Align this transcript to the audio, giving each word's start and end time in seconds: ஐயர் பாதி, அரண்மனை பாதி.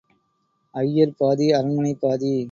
ஐயர் 0.75 1.13
பாதி, 1.17 1.47
அரண்மனை 1.51 1.93
பாதி. 1.95 2.31